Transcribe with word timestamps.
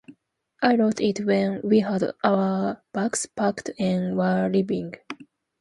I 0.63 0.77
wrote 0.77 0.99
it 0.99 1.23
when 1.27 1.61
we 1.63 1.81
had 1.81 2.01
our 2.23 2.81
bags 2.91 3.27
packed 3.27 3.69
and 3.77 4.17
were 4.17 4.49
leaving. 4.51 4.95